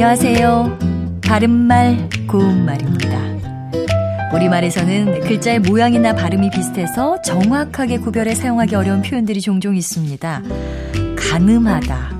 [0.00, 0.78] 안녕하세요.
[1.24, 3.18] 바른말, 고운말입니다.
[4.32, 10.42] 우리말에서는 글자의 모양이나 발음이 비슷해서 정확하게 구별해 사용하기 어려운 표현들이 종종 있습니다.
[11.16, 12.16] 가늠하다,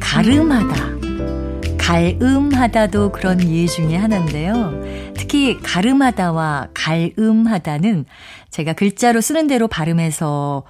[0.00, 4.72] 가름하다, 갈음하다도 그런 예 중에 하나인데요.
[5.14, 8.06] 특히 가름하다와 갈음하다는
[8.50, 10.64] 제가 글자로 쓰는 대로 발음해서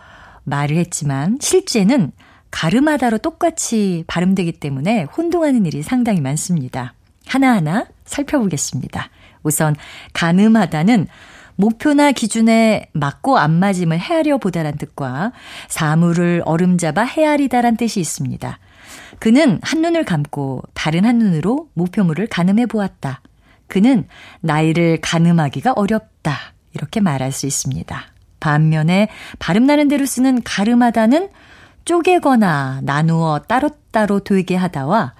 [0.44, 2.12] 말을 했지만 실제는
[2.54, 6.94] 가름하다로 똑같이 발음되기 때문에 혼동하는 일이 상당히 많습니다.
[7.26, 9.10] 하나하나 살펴보겠습니다.
[9.42, 9.74] 우선
[10.12, 11.08] 가늠하다는
[11.56, 15.32] 목표나 기준에 맞고 안 맞음을 헤아려 보다란 뜻과
[15.66, 18.60] 사물을 어림잡아 헤아리다란 뜻이 있습니다.
[19.18, 23.20] 그는 한눈을 감고 다른 한눈으로 목표물을 가늠해 보았다.
[23.66, 24.06] 그는
[24.40, 26.54] 나이를 가늠하기가 어렵다.
[26.72, 28.00] 이렇게 말할 수 있습니다.
[28.38, 29.08] 반면에
[29.40, 31.30] 발음나는 대로 쓰는 가름하다는
[31.84, 35.14] 쪼개거나 나누어 따로따로 되게 하다와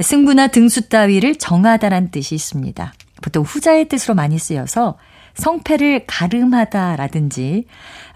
[0.00, 2.92] 승부나 등수 따위를 정하다란 뜻이 있습니다.
[3.22, 4.98] 보통 후자의 뜻으로 많이 쓰여서
[5.34, 7.66] 성패를 가름하다라든지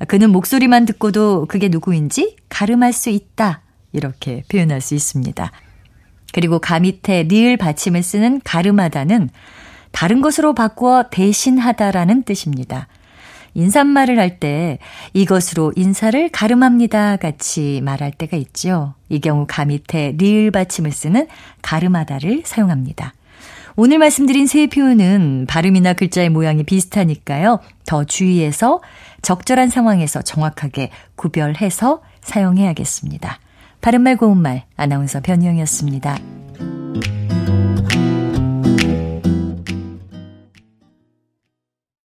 [0.09, 5.51] 그는 목소리만 듣고도 그게 누구인지 가름할 수 있다 이렇게 표현할 수 있습니다.
[6.33, 9.31] 그리고 가 밑에 리을 받침을 쓰는 가름하다는
[9.93, 12.89] 다른 것으로 바꾸어 대신하다라는 뜻입니다.
[13.55, 14.79] 인사말을 할 때
[15.13, 18.95] 이것으로 인사를 가름합니다 같이 말할 때가 있죠.
[19.09, 21.29] 이 경우 가 밑에 리을 받침을 쓰는
[21.63, 23.15] 가름하다를 사용합니다.
[23.77, 27.61] 오늘 말씀드린 세 표현은 발음이나 글자의 모양이 비슷하니까요.
[27.87, 28.81] 더 주의해서
[29.23, 33.39] 적절한 상황에서 정확하게 구별해서 사용해야겠습니다.
[33.81, 36.19] 바른말 고운말 아나운서 변희영이었습니다.